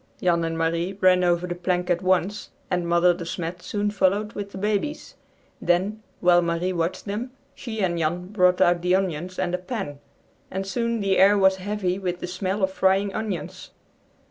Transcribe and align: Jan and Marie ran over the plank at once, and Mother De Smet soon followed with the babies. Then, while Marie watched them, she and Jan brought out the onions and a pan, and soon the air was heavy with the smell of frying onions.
Jan 0.19 0.43
and 0.43 0.57
Marie 0.57 0.93
ran 0.99 1.23
over 1.23 1.45
the 1.45 1.53
plank 1.53 1.91
at 1.91 2.01
once, 2.01 2.49
and 2.71 2.87
Mother 2.87 3.13
De 3.13 3.23
Smet 3.23 3.61
soon 3.61 3.91
followed 3.91 4.33
with 4.33 4.51
the 4.51 4.57
babies. 4.57 5.13
Then, 5.61 6.01
while 6.21 6.41
Marie 6.41 6.73
watched 6.73 7.05
them, 7.05 7.29
she 7.53 7.81
and 7.83 7.99
Jan 7.99 8.29
brought 8.29 8.61
out 8.61 8.81
the 8.81 8.95
onions 8.95 9.37
and 9.37 9.53
a 9.53 9.59
pan, 9.59 9.99
and 10.49 10.65
soon 10.65 11.01
the 11.01 11.19
air 11.19 11.37
was 11.37 11.57
heavy 11.57 11.99
with 11.99 12.19
the 12.19 12.25
smell 12.25 12.63
of 12.63 12.71
frying 12.71 13.13
onions. 13.13 13.69